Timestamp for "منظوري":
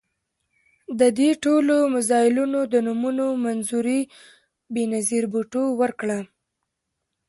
3.45-4.01